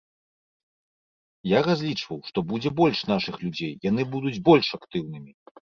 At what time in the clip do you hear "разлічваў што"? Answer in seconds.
1.67-2.45